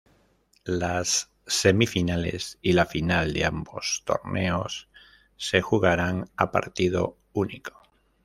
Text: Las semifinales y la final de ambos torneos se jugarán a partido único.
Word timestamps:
Las 0.65 1.29
semifinales 1.45 2.57
y 2.63 2.73
la 2.73 2.87
final 2.87 3.33
de 3.33 3.45
ambos 3.45 4.01
torneos 4.03 4.89
se 5.37 5.61
jugarán 5.61 6.31
a 6.37 6.51
partido 6.51 7.19
único. 7.33 7.79